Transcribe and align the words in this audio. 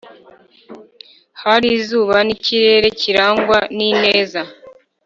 hari 1.41 1.67
izuba 1.79 2.15
n’ikirere 2.27 2.87
kirangwa 2.99 3.57
n’ineza. 3.75 4.41